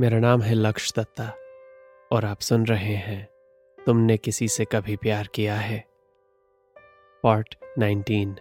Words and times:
मेरा 0.00 0.18
नाम 0.18 0.42
है 0.42 0.54
लक्ष्य 0.54 0.92
दत्ता 0.96 1.28
और 2.12 2.24
आप 2.24 2.40
सुन 2.40 2.66
रहे 2.66 2.94
हैं, 2.96 3.26
तुमने 3.86 4.16
किसी 4.16 4.48
से 4.48 4.64
कभी 4.64 4.96
प्यार 4.96 5.26
किया 5.26 5.56
है? 5.56 5.84
पार्ट 7.22 7.54
19 7.78 8.38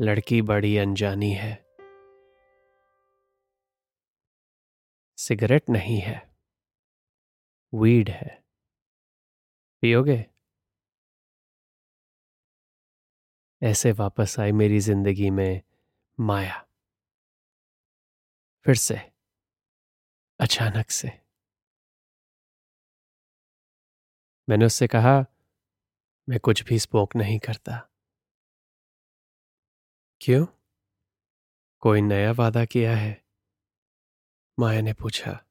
लड़की 0.00 0.42
बड़ी 0.42 0.78
अनजानी 0.78 1.32
है। 1.32 1.66
सिगरेट 5.18 5.70
नहीं 5.70 6.00
है। 6.00 6.36
वीड 7.74 8.10
है। 8.10 8.44
पियोगे? 9.80 10.26
ऐसे 13.62 13.92
वापस 13.92 14.36
आई 14.40 14.52
मेरी 14.52 14.80
ज़िंदगी 14.80 15.30
में 15.30 15.62
माया। 16.20 16.66
फिर 18.64 18.74
से। 18.74 19.13
अचानक 20.44 20.90
से। 20.90 21.08
मैंने 24.48 24.66
उससे 24.66 24.86
कहा, 24.86 25.26
मैं 26.28 26.40
कुछ 26.40 26.62
भी 26.62 26.78
स्पोक 26.78 27.16
नहीं 27.16 27.38
करता। 27.38 27.90
क्यों? 30.20 30.46
कोई 31.80 32.00
नया 32.00 32.32
वादा 32.32 32.64
किया 32.64 32.96
है? 32.96 33.24
माया 34.58 34.80
ने 34.80 34.92
पूछा। 34.92 35.46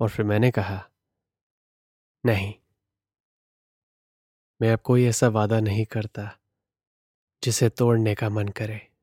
और 0.00 0.10
फिर 0.10 0.24
मैंने 0.24 0.50
कहा, 0.50 0.90
नहीं। 2.26 2.54
मैं 4.62 4.72
अब 4.72 4.80
कोई 4.80 5.04
ऐसा 5.04 5.28
वादा 5.28 5.60
नहीं 5.60 5.86
करता, 5.86 6.40
जिसे 7.42 7.68
तोड़ने 7.68 8.14
का 8.14 8.28
मन 8.28 8.48
करे। 8.48 8.93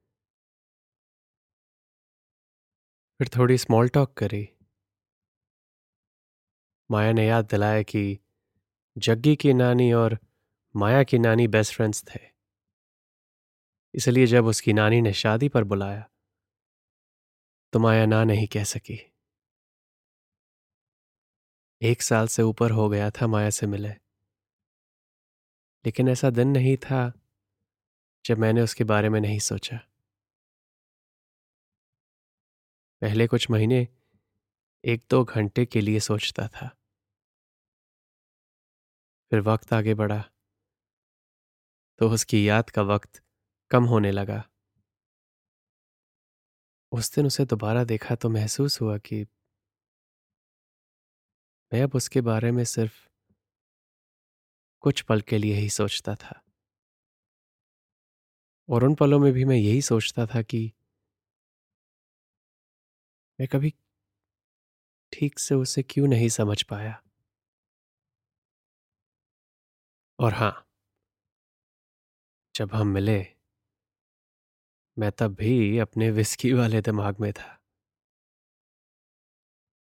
फिर 3.22 3.30
थोड़ी 3.38 3.58
स्मॉल 3.58 3.90
टॉक 3.90 4.14
करी। 4.14 4.50
माया 6.92 7.12
ने 7.12 7.28
याद 7.28 7.46
दिलाया 7.46 7.82
कि 7.82 8.20
जग्गी 8.98 9.36
की 9.36 9.54
नानी 9.54 9.94
और 9.94 10.20
माया 10.76 11.04
की 11.04 11.20
नानी 11.20 11.48
बेस्ट 11.48 11.76
फ्रेंड्स 11.76 12.04
थे। 12.04 12.20
इसलिए 13.94 14.26
जब 14.26 14.46
उसकी 14.46 14.74
नानी 14.74 15.02
ने 15.02 15.14
शादी 15.14 15.50
पर 15.50 15.64
बुलाया 15.64 16.10
तो 17.74 17.80
माया 17.80 18.06
ना 18.06 18.24
नहीं 18.24 18.48
कह 18.48 18.64
सकी। 18.64 19.14
एक 21.82 22.02
साल 22.02 22.28
से 22.28 22.42
ऊपर 22.42 22.72
हो 22.72 22.90
गया 22.90 23.10
था 23.10 23.28
माया 23.28 23.50
से 23.50 23.68
मिले। 23.68 23.90
लेकिन 25.86 26.10
ऐसा 26.10 26.30
दिन 26.30 26.48
नहीं 26.48 26.78
था 26.78 27.14
जब 28.26 28.38
मैंने 28.38 28.62
उसके 28.62 28.84
बारे 28.84 29.10
में 29.10 29.22
नहीं 29.22 29.40
सोचा। 29.40 29.91
पहले 33.02 33.28
कुछ 33.28 33.50
महीने 33.52 33.88
एक 34.86 35.04
दो 35.10 35.24
घंटे 35.24 35.66
के 35.66 35.82
लिए 35.82 36.00
सोचता 36.00 36.48
था। 36.48 36.78
फिर 39.32 39.40
वक्त 39.40 39.74
आगे 39.74 39.94
बढ़ा। 39.94 40.24
तो 42.00 42.10
उसकी 42.10 42.50
याद 42.50 42.70
का 42.70 42.82
वक्त 42.82 43.22
कम 43.72 43.84
होने 43.84 44.12
लगा। 44.12 44.44
उस 46.92 47.16
दिन 47.16 47.26
उसे 47.26 47.46
दोबारा 47.46 47.84
देखा 47.84 48.16
तो 48.16 48.30
महसूस 48.30 48.82
हुआ 48.82 48.98
कि 48.98 49.26
मैं 51.74 51.84
अब 51.84 51.96
उसके 51.96 52.22
बारे 52.22 52.52
में 52.52 52.64
सिर्फ़ 52.64 53.10
कुछ 54.82 55.02
पल 55.02 55.22
के 55.22 55.38
लिए 55.38 55.56
ही 55.56 55.70
सोचता 55.70 56.16
था। 56.16 56.42
और 58.70 58.84
उन 58.84 58.96
पलों 58.96 59.20
में 59.20 59.34
भी 59.34 59.46
मैं 59.46 59.56
यही 59.56 59.82
सोचता 59.82 60.26
था 60.26 60.42
कि 60.42 60.74
मैं 63.42 63.48
कभी 63.48 63.74
ठीक 65.14 65.40
से 65.40 65.56
उसे 65.56 65.84
क्यों 65.84 66.08
नहीं 66.08 66.30
समझ 66.30 66.64
पाया? 66.64 67.04
और 70.20 70.34
हाँ। 70.34 70.68
जब 72.56 72.74
हम 72.74 72.88
मिले, 72.88 73.26
मैं 74.98 75.12
तब 75.12 75.36
भी 75.36 75.78
अपने 75.78 76.12
विस्की 76.12 76.54
वाले 76.60 76.82
दिमाग 76.82 77.20
में 77.20 77.34
था। 77.34 77.62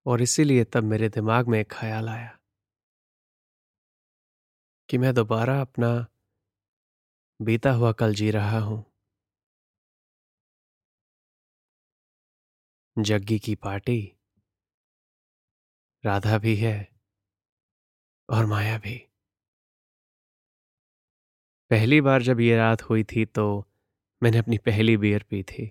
और 0.07 0.23
इसीलिए 0.23 0.65
तब 0.65 0.85
मेरे 0.85 1.09
दिमाग 1.09 1.49
में 1.49 1.61
एक 1.61 1.73
ख्याल 1.73 2.09
आया। 2.09 2.39
कि 4.89 4.99
मैं 4.99 5.15
दोबारा 5.15 5.61
अपना 5.61 6.07
बीता 7.43 7.73
हुआ 7.73 7.93
कल 7.93 8.15
जी 8.15 8.31
रहा 8.31 8.59
हूँ। 8.59 8.88
जग्गी 12.99 13.39
की 13.39 13.55
पार्टी। 13.57 13.99
राधा 16.05 16.39
भी 16.39 16.55
है 16.57 16.89
और 18.29 18.47
माया 18.47 18.79
भी। 18.79 19.09
पहली 21.71 22.01
बार 22.01 22.23
जब 22.23 22.41
ये 22.41 22.57
रात 22.57 22.83
हुई 22.83 23.03
थी 23.05 23.25
तो 23.27 23.45
मैंने 24.23 24.39
अपनी 24.39 24.59
पहली 24.59 24.97
बियर 24.97 25.25
पी 25.31 25.43
थी। 25.43 25.71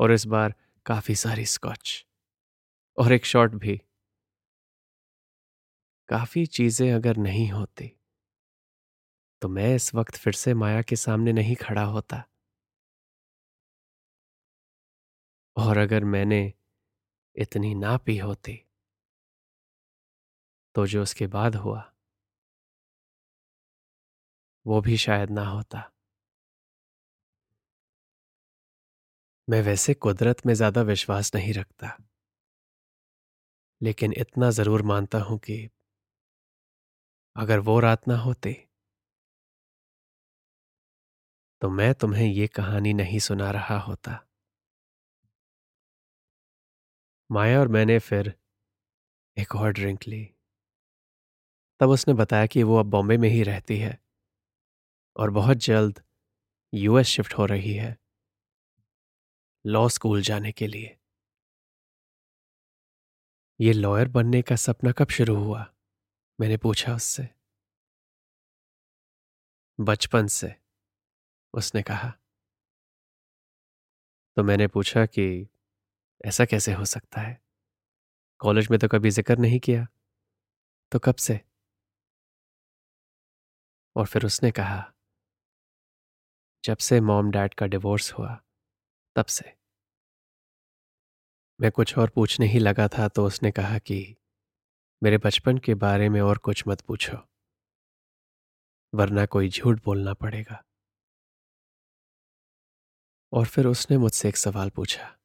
और 0.00 0.12
इस 0.12 0.26
बार 0.26 0.54
काफ़ी 0.86 1.14
सारी 1.14 1.44
स्कॉच 1.46 2.04
और 2.98 3.12
एक 3.12 3.26
शॉट 3.26 3.54
भी। 3.56 3.80
काफ़ी 6.08 6.44
चीज़ें 6.48 6.90
अगर 6.92 7.16
नहीं 7.18 7.48
होती 7.50 7.92
तो 9.42 9.48
मैं 9.48 9.74
इस 9.74 9.94
वक्त 9.94 10.16
फिर 10.16 10.32
से 10.32 10.54
माया 10.54 10.82
के 10.82 10.96
सामने 10.96 11.32
नहीं 11.32 11.54
खड़ा 11.56 11.82
होता। 11.84 12.22
और 15.56 15.78
अगर 15.78 16.04
मैंने 16.06 16.42
इतनी 17.36 17.74
ना 17.76 17.96
पी 17.98 18.16
होती 18.18 18.60
तो 20.74 20.86
जो 20.86 21.02
उसके 21.02 21.26
बाद 21.28 21.56
हुआ, 21.56 21.82
वो 24.66 24.80
भी 24.80 24.96
शायद 24.96 25.30
ना 25.30 25.44
होता। 25.46 25.88
मैं 29.48 29.60
वैसे 29.62 29.94
कुदरत 29.96 30.44
में 30.46 30.52
ज़्यादा 30.54 30.82
विश्वास 30.82 31.34
नहीं 31.34 31.52
रखता, 31.54 31.96
लेकिन 33.80 34.12
इतना 34.16 34.50
ज़रूर 34.50 34.82
मानता 34.84 35.18
हूँ 35.20 35.38
कि 35.38 35.58
अगर 37.36 37.58
वो 37.60 37.78
रात 37.80 38.08
ना 38.08 38.16
होती 38.18 38.56
तो 41.62 41.68
मैं 41.70 41.92
तुम्हें 41.94 42.26
ये 42.26 42.46
कहानी 42.46 42.92
नहीं 42.92 43.18
सुना 43.18 43.50
रहा 43.50 43.78
होता। 43.78 44.18
माया 47.32 47.60
और 47.60 47.68
मैंने 47.68 47.98
फिर 47.98 48.34
एक 49.38 49.54
और 49.54 49.72
ड्रिंक 49.72 50.00
ली। 50.08 50.34
तब 51.80 51.88
उसने 51.88 52.14
बताया 52.14 52.46
कि 52.46 52.62
वो 52.62 52.76
अब 52.76 52.86
बॉम्बे 52.86 53.16
में 53.16 53.28
ही 53.28 53.42
रहती 53.42 53.78
है 53.78 54.02
और 55.16 55.30
बहुत 55.30 55.56
जल्द 55.56 56.02
यूएस 56.74 57.06
शिफ्ट 57.06 57.34
हो 57.34 57.46
रही 57.46 57.74
है 57.74 57.98
लॉ 59.66 59.88
स्कूल 59.88 60.22
जाने 60.22 60.52
के 60.52 60.66
लिए। 60.66 60.98
ये 63.60 63.72
लॉयर 63.72 64.08
बनने 64.08 64.42
का 64.42 64.56
सपना 64.56 64.92
कब 64.92 65.08
शुरू 65.08 65.36
हुआ? 65.36 65.74
मैंने 66.40 66.56
पूछा 66.56 66.94
उससे। 66.94 67.28
बचपन 69.80 70.26
से, 70.26 70.54
उसने 71.54 71.82
कहा। 71.82 72.12
तो 74.36 74.42
मैंने 74.42 74.66
पूछा 74.66 75.06
कि 75.06 75.48
ऐसा 76.24 76.44
कैसे 76.44 76.72
हो 76.72 76.84
सकता 76.84 77.20
है? 77.20 77.40
कॉलेज 78.40 78.68
में 78.70 78.78
तो 78.80 78.88
कभी 78.88 79.10
ज़िक्र 79.10 79.38
नहीं 79.38 79.60
किया। 79.60 79.86
तो 80.92 80.98
कब 80.98 81.14
से? 81.14 81.40
और 83.96 84.06
फिर 84.06 84.24
उसने 84.26 84.50
कहा, 84.50 84.92
जब 86.64 86.76
से 86.76 87.00
मॉम 87.00 87.30
डैड 87.30 87.54
का 87.54 87.66
डिवोर्स 87.66 88.12
हुआ, 88.12 88.40
तब 89.16 89.26
से। 89.26 89.52
मैं 91.60 91.70
कुछ 91.70 91.98
और 91.98 92.10
पूछने 92.10 92.46
ही 92.46 92.58
लगा 92.58 92.88
था 92.88 93.08
तो 93.08 93.26
उसने 93.26 93.50
कहा 93.50 93.78
कि, 93.78 94.16
मेरे 95.02 95.18
बचपन 95.18 95.58
के 95.58 95.74
बारे 95.74 96.08
में 96.08 96.20
और 96.20 96.38
कुछ 96.38 96.64
मत 96.68 96.80
पूछो, 96.80 97.16
वरना 98.92 99.26
कोई 99.26 99.48
झूठ 99.48 99.84
बोलना 99.84 100.14
पड़ेगा। 100.14 100.62
और 103.32 103.46
फिर 103.46 103.66
उसने 103.66 103.98
मुझसे 103.98 104.28
एक 104.28 104.36
सवाल 104.36 104.70
पूछा 104.70 105.16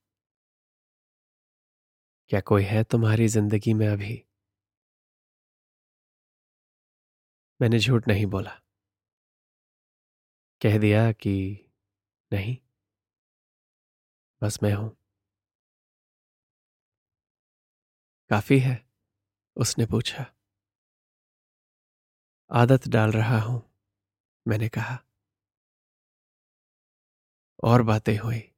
क्या 2.32 2.40
कोई 2.40 2.64
है 2.64 2.84
तुम्हारी 2.84 3.28
ज़िंदगी 3.28 3.74
में 3.74 3.88
अभी? 3.88 4.24
मैंने 7.60 7.80
झूठ 7.80 8.08
नहीं 8.08 8.26
बोला। 8.26 8.60
कह 10.62 10.78
दिया 10.78 11.12
कि 11.12 11.34
नहीं। 12.32 12.58
बस 14.42 14.60
मैं 14.64 14.74
हूँ। 14.74 14.98
काफ़ी 18.32 18.60
है, 18.60 18.86
उसने 19.58 19.86
पूछा। 19.86 20.34
आदत 22.52 22.88
डाल 22.88 23.12
रहा 23.12 23.40
हूँ, 23.40 23.62
मैंने 24.48 24.70
कहा। 24.70 25.00
और 27.64 27.82
बातें 27.82 28.18
हुई। 28.18 28.57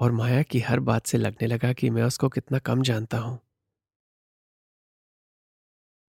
और 0.00 0.12
माया 0.12 0.42
की 0.42 0.60
हर 0.60 0.80
बात 0.80 1.06
से 1.06 1.18
लगने 1.18 1.46
लगा 1.46 1.72
कि 1.72 1.90
मैं 1.90 2.02
उसको 2.02 2.28
कितना 2.28 2.58
कम 2.58 2.82
जानता 2.82 3.18
हूँ। 3.18 3.38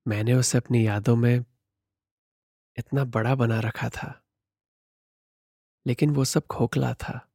मैंने 0.08 0.34
उसे 0.34 0.58
अपनी 0.58 0.88
यादों 0.88 1.16
में 1.16 1.46
इतना 2.78 3.04
बड़ा 3.04 3.36
बना 3.36 3.60
रखा 3.60 3.90
था। 3.90 4.22
लेकिन 5.88 6.10
वो 6.10 6.26
सब 6.26 6.48
खोखला 6.48 6.94
था। 6.94 7.35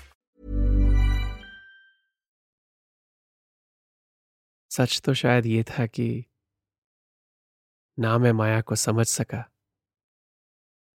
सच 4.71 5.01
तो 5.01 5.13
शायद 5.13 5.45
ये 5.45 5.63
था 5.63 5.85
कि 5.85 6.25
ना 7.97 8.17
मैं 8.17 8.31
माया 8.31 8.61
को 8.61 8.75
समझ 8.75 9.05
सका, 9.07 9.43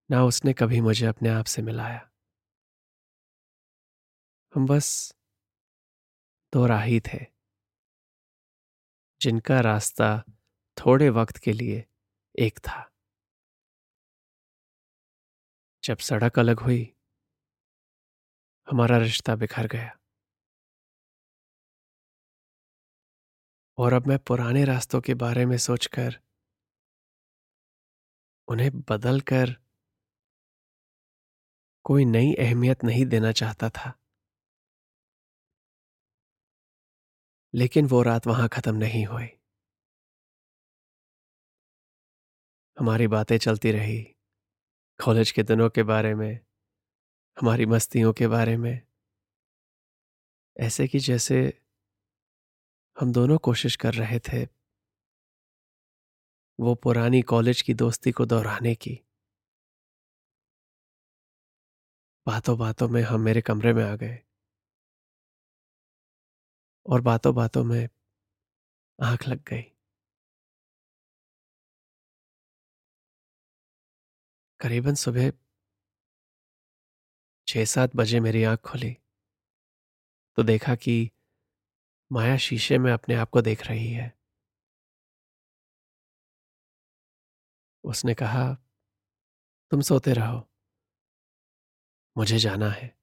ना 0.10 0.24
उसने 0.24 0.54
कभी 0.54 0.82
मुझे 0.82 1.06
अपने 1.06 1.30
आप 1.30 1.46
से 1.46 1.62
मिलाया। 1.62 2.10
हम 4.56 4.68
बस 4.68 5.16
दो 6.54 6.66
राही 6.66 7.00
थे, 7.00 7.20
जिनका 9.22 9.60
रास्ता 9.60 10.24
थोड़े 10.78 11.10
वक्त 11.10 11.38
के 11.38 11.54
लिए 11.54 11.86
एक 12.40 12.60
था। 12.60 12.92
जब 15.84 15.98
सड़क 15.98 16.40
अलग 16.40 16.60
हुई, 16.60 16.96
हमारा 18.68 18.98
रिश्ता 18.98 19.36
बिखर 19.36 19.68
गया। 19.68 19.92
और 23.78 23.94
अब 23.94 24.08
मैं 24.08 24.20
पुराने 24.20 24.66
रास्तों 24.66 25.02
के 25.02 25.14
बारे 25.14 25.46
में 25.46 25.58
सोचकर, 25.58 26.20
उन्हें 28.48 28.82
बदल 28.82 29.22
कर 29.22 29.62
कोई 31.84 32.06
नई 32.06 32.34
अहमियत 32.34 32.84
नहीं 32.84 33.06
देना 33.06 33.32
चाहता 33.32 33.70
था। 33.70 34.00
लेकिन 37.54 37.88
वो 37.88 38.02
रात 38.02 38.28
वहाँ 38.28 38.50
खत्म 38.50 38.76
नहीं 38.76 39.06
हुई। 39.06 39.28
हमारी 42.80 43.08
बातें 43.08 43.38
चलती 43.38 43.72
रही, 43.72 44.04
कॉलेज 45.06 45.32
के 45.32 45.44
दिनों 45.44 45.70
के 45.70 45.84
बारे 45.84 46.16
में, 46.16 46.40
हमारी 47.40 47.66
मस्तियों 47.66 48.14
के 48.14 48.28
बारे 48.28 48.58
में, 48.58 48.82
ऐसे 50.60 50.88
कि 50.88 51.00
जैसे 51.00 51.65
हम 53.00 53.12
दोनों 53.12 53.38
कोशिश 53.38 53.76
कर 53.76 53.94
रहे 53.94 54.20
थे 54.20 54.48
वो 56.60 56.76
पुरानी 56.76 57.22
कॉलेज 57.22 57.62
की 57.62 57.74
दोस्ती 57.74 58.12
को 58.12 58.26
दोहराने 58.26 58.76
की। 58.76 59.00
बातों 62.28 62.58
बातों 62.58 62.88
में 62.90 63.02
हम 63.02 63.22
मेरे 63.22 63.42
कमरे 63.42 63.74
में 63.74 63.84
आ 63.84 63.96
गए। 63.96 64.20
और 66.86 67.02
बातों 67.02 67.36
बातों 67.36 67.64
में 67.64 67.90
आँख 69.04 69.28
लग 69.28 69.44
गई। 69.44 69.76
करीबन 74.60 74.94
सुबह 74.96 75.32
छह 77.48 77.66
सात 77.66 77.96
बजे 77.96 78.20
मेरी 78.20 78.44
आँख 78.44 78.60
खुली। 78.60 78.98
तो 80.38 80.44
देखा 80.44 80.76
कि 80.76 81.12
माया 82.12 82.38
शीशे 82.38 82.78
में 82.78 82.92
अपने 82.94 83.16
आप 83.16 83.30
को 83.30 83.42
देख 83.42 83.68
रही 83.68 83.88
है। 83.88 84.18
उसने 87.84 88.14
कहा, 88.14 88.54
तुम 89.72 89.82
सोते 89.82 90.14
रहो। 90.14 90.50
मुझे 92.18 92.38
जाना 92.38 92.70
है। 92.70 92.98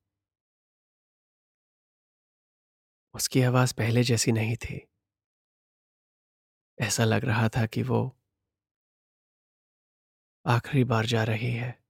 उसकी 3.15 3.43
आवाज़ 3.43 3.75
पहले 3.75 4.03
जैसी 4.03 4.33
नहीं 4.33 4.57
थी। 4.57 4.89
ऐसा 6.81 7.05
लग 7.05 7.25
रहा 7.25 7.49
था 7.49 7.67
कि 7.67 7.83
वो 7.83 8.19
आखिरी 10.47 10.85
बार 10.85 11.07
जा 11.07 11.25
रही 11.25 11.53
है। 11.53 11.83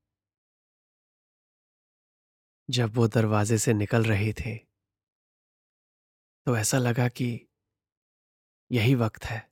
जब 2.70 2.94
वो 2.94 3.08
दरवाजे 3.08 3.58
से 3.58 3.72
निकल 3.72 4.04
रही 4.04 4.32
थी। 4.32 4.71
तो 6.46 6.56
ऐसा 6.56 6.78
लगा 6.78 7.08
कि 7.08 7.48
यही 8.70 8.94
वक्त 8.94 9.24
है। 9.24 9.50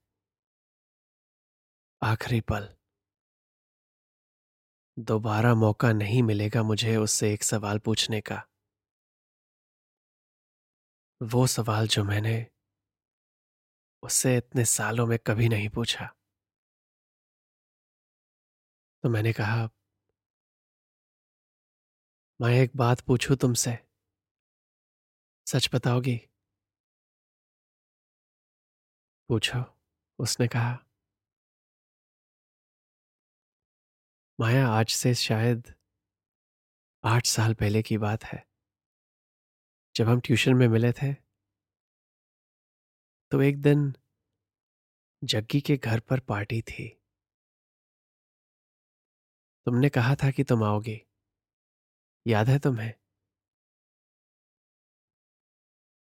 आखिरी 2.02 2.40
पल। 2.40 2.68
दोबारा 4.98 5.54
मौका 5.54 5.92
नहीं 5.92 6.22
मिलेगा 6.22 6.62
मुझे 6.62 6.96
उससे 6.96 7.32
एक 7.32 7.42
सवाल 7.42 7.78
पूछने 7.78 8.20
का। 8.20 8.42
वो 11.22 11.46
सवाल 11.46 11.88
जो 11.88 12.04
मैंने 12.04 12.46
उससे 14.02 14.36
इतने 14.36 14.64
सालों 14.64 15.06
में 15.06 15.18
कभी 15.18 15.48
नहीं 15.48 15.68
पूछा। 15.68 16.14
तो 19.04 19.08
मैंने 19.08 19.32
कहा, 19.32 19.68
मैं 22.40 22.50
एक 22.54 22.70
बात 22.76 23.00
पूछूँ 23.00 23.36
तुमसे। 23.36 23.78
सच 25.46 25.68
बताओगी? 25.74 26.29
पूछो, 29.30 29.78
उसने 30.18 30.48
कहा। 30.48 30.86
माया, 34.40 34.68
आज 34.68 34.88
से 34.88 35.14
शायद 35.14 35.74
आठ 37.04 37.26
साल 37.26 37.54
पहले 37.54 37.82
की 37.82 37.98
बात 37.98 38.24
है। 38.24 38.48
जब 39.96 40.04
हम 40.04 40.20
ट्यूशन 40.20 40.54
में 40.54 40.68
मिले 40.68 40.92
थे 40.92 41.14
तो 43.30 43.42
एक 43.42 43.62
दिन 43.62 43.92
जग्गी 45.24 45.60
के 45.60 45.76
घर 45.76 46.00
पर 46.00 46.20
पार्टी 46.20 46.62
थी। 46.62 47.02
तुमने 49.66 49.88
कहा 49.88 50.14
था 50.14 50.30
कि 50.30 50.44
तुम 50.44 50.64
आओगे। 50.64 51.06
याद 52.26 52.48
है 52.48 52.58
तुम्हें? 52.58 52.94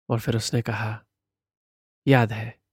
और 0.09 0.21
फिर 0.21 0.37
उसने 0.37 0.63
कहा, 0.63 1.07
याद 2.09 2.33
है। 2.33 2.64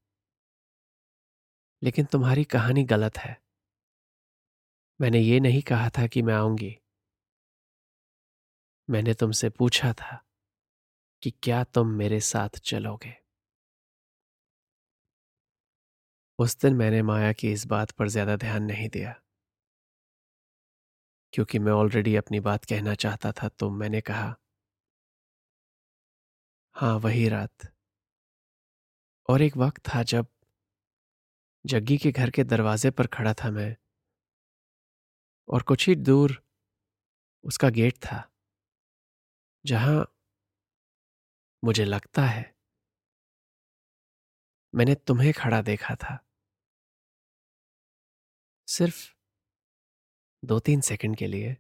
लेकिन 1.82 2.06
तुम्हारी 2.06 2.44
कहानी 2.48 2.84
गलत 2.86 3.18
है। 3.18 3.38
मैंने 5.00 5.20
ये 5.20 5.40
नहीं 5.40 5.62
कहा 5.64 5.90
था 5.90 6.08
कि 6.08 6.22
मैं 6.22 6.34
आऊँगी। 6.34 6.76
मैंने 8.90 9.14
तुमसे 9.14 9.50
पूछा 9.52 9.92
था 9.94 10.22
कि 11.24 11.32
क्या 11.44 11.64
तुम 11.66 11.88
मेरे 11.96 12.20
साथ 12.22 12.60
चलोगे। 12.64 13.14
उस 16.40 16.58
दिन 16.62 16.74
मैंने 16.76 17.02
माया 17.04 17.32
की 17.34 17.52
इस 17.52 17.66
बात 17.68 17.92
पर 17.92 18.08
ज़्यादा 18.10 18.36
ध्यान 18.38 18.64
नहीं 18.64 18.90
दिया। 18.90 19.16
क्योंकि 21.34 21.60
मैं 21.60 21.72
ऑलरेडी 21.72 22.16
अपनी 22.16 22.40
बात 22.40 22.66
कहना 22.66 22.94
चाहता 22.96 23.32
था 23.34 23.48
तो 23.60 23.70
मैंने 23.72 24.02
कहा 24.02 24.36
हाँ 26.76 26.96
वही 26.98 27.28
रात। 27.30 27.72
और 29.30 29.42
एक 29.42 29.58
वक्त 29.58 29.82
था 29.88 30.02
जब 30.04 30.26
जग्गी 31.66 31.98
के 31.98 32.12
घर 32.12 32.30
के 32.30 32.44
दरवाजे 32.44 32.92
पर 32.92 33.08
खड़ा 33.08 33.34
था 33.34 33.52
मैं। 33.52 33.76
और 35.50 35.64
कुछ 35.64 35.88
ही 35.90 35.96
दूर 35.96 36.44
उसका 37.44 37.70
गेट 37.70 37.98
था, 37.98 38.32
जहाँ 39.66 40.06
मुझे 41.64 41.86
लगता 41.86 42.26
है 42.26 42.56
मैंने 44.74 44.96
तुम्हें 44.96 45.34
खड़ा 45.34 45.62
देखा 45.62 45.96
था। 45.96 46.18
सिर्फ़ 48.68 49.16
दो 50.44 50.60
तीन 50.60 50.82
सेकंड 50.82 51.18
के 51.18 51.28
लिए। 51.28 51.58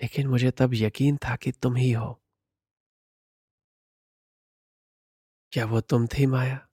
लेकिन 0.00 0.28
मुझे 0.28 0.50
तब 0.50 0.70
यकीन 0.74 1.16
था 1.16 1.36
कि 1.36 1.52
तुम 1.52 1.76
ही 1.76 1.92
हो। 1.92 2.22
क्या 5.52 5.64
वो 5.66 5.80
तुम 5.80 6.06
थी 6.06 6.26
माया? 6.26 6.68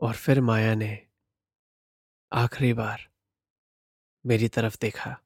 और 0.00 0.14
फिर 0.16 0.40
माया 0.40 0.74
ने 0.74 0.90
आखिरी 2.32 2.72
बार 2.74 3.08
मेरी 4.24 4.48
तरफ़ 4.48 4.76
देखा 4.80 5.16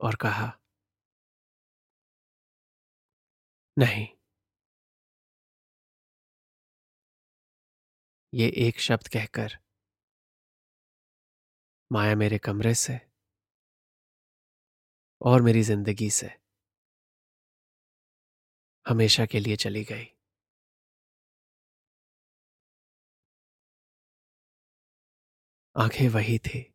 और 0.00 0.14
कहा, 0.14 0.50
नहीं। 3.76 4.06
ये 8.32 8.48
एक 8.58 8.80
शब्द 8.80 9.08
कहकर 9.08 9.56
माया 11.90 12.14
मेरे 12.16 12.38
कमरे 12.38 12.74
से 12.74 12.98
और 15.20 15.42
मेरी 15.42 15.62
ज़िंदगी 15.62 16.10
से 16.10 16.30
हमेशा 18.86 19.26
के 19.26 19.40
लिए 19.40 19.56
चली 19.56 19.84
गई। 19.84 20.06
आँखें 25.76 26.08
वही 26.08 26.38
थी। 26.38 26.74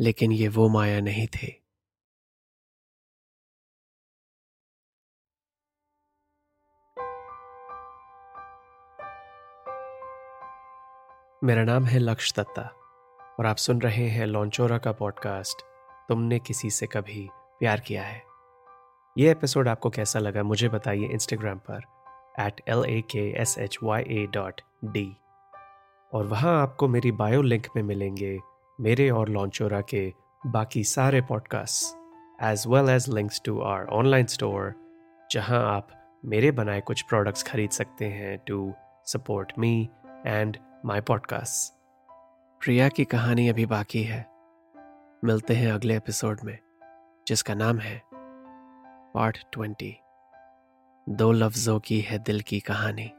लेकिन 0.00 0.32
ये 0.32 0.48
वो 0.48 0.68
माया 0.68 1.00
नहीं 1.00 1.26
थी। 1.26 1.62
मेरा 11.44 11.64
नाम 11.64 11.84
है 11.84 11.98
लक्ष 11.98 12.34
दत्ता 12.34 12.62
और 13.38 13.46
आप 13.46 13.56
सुन 13.56 13.80
रहे 13.80 14.08
हैं 14.08 14.26
लॉन्चोरा 14.26 14.78
का 14.78 14.92
पॉडकास्ट। 14.92 15.62
तुमने 16.08 16.38
किसी 16.38 16.70
से 16.70 16.86
कभी 16.86 17.28
प्यार 17.32 17.80
किया 17.80 18.04
है? 18.04 18.22
ये 19.18 19.30
एपिसोड 19.30 19.68
आपको 19.68 19.90
कैसा 19.90 20.18
लगा 20.18 20.42
मुझे 20.42 20.68
बताइए 20.68 21.08
इंस्टाग्राम 21.08 21.58
पर 21.70 21.82
at 22.40 22.60
L 22.68 22.84
A 22.88 23.00
K 23.00 23.42
S 23.42 23.58
H 23.58 23.78
Y 23.82 24.02
A 24.02 24.26
dot 24.26 24.60
D. 24.84 25.16
और 26.12 26.26
वहाँ 26.26 26.62
आपको 26.62 26.88
मेरी 26.88 27.12
बायो 27.12 27.42
लिंक 27.42 27.66
में 27.76 27.82
मिलेंगे 27.82 28.38
मेरे 28.80 29.10
और 29.10 29.28
लॉन्चोरा 29.28 29.80
के 29.80 30.12
बाकी 30.46 30.84
सारे 30.84 31.20
podcast 31.20 32.42
as 32.42 32.64
well 32.68 32.88
as 32.88 33.08
links 33.08 33.42
to 33.44 33.60
our 33.60 33.86
online 33.86 34.26
store 34.26 34.74
जहाँ 35.30 35.76
आप 35.76 35.88
मेरे 36.24 36.50
बनाए 36.50 36.80
कुछ 36.80 37.02
प्रोडक्ट्स 37.02 37.42
खरीद 37.42 37.70
सकते 37.70 38.04
हैं 38.04 38.38
to 38.38 38.74
support 39.06 39.52
me 39.58 39.88
and 40.26 40.56
my 40.84 41.00
podcast 41.00 41.76
Priya 42.64 42.88
की 42.88 43.04
कहानी 43.04 43.48
अभी 43.48 43.66
बाकी 43.66 44.02
है। 44.02 44.26
मिलते 45.24 45.54
हैं 45.54 45.72
अगले 45.72 45.96
एपिसोड 45.96 46.40
में, 46.44 46.58
जिसका 47.28 47.54
नाम 47.54 47.78
है 47.78 48.02
पार्ट 49.14 49.38
ट्वेंटी 49.52 49.96
दो 51.08 51.32
लफ्जों 51.32 51.80
की 51.80 52.00
है 52.00 52.18
दिल 52.18 52.40
की 52.40 52.60
कहानी। 52.60 53.10